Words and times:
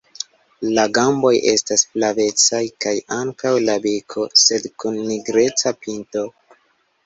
La 0.77 0.85
gamboj 0.97 1.33
estas 1.51 1.83
flavecaj 1.91 2.63
kaj 2.87 2.95
ankaŭ 3.19 3.53
la 3.69 3.77
beko, 3.87 4.27
sed 4.47 4.69
kun 4.81 5.01
nigreca 5.15 5.79
pinto. 5.87 6.29